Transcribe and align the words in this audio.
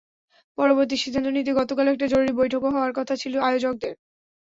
পরবর্তী 0.57 0.95
সিদ্ধান্ত 0.97 1.27
নিতে 1.31 1.51
গতকাল 1.59 1.85
একটা 1.89 2.05
জরুরি 2.11 2.33
বৈঠকও 2.39 2.73
হওয়ার 2.75 2.93
কথা 2.97 3.13
ছিল 3.21 3.33
আয়োজকদের। 3.47 3.93